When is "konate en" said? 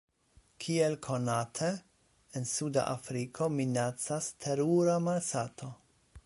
1.07-2.47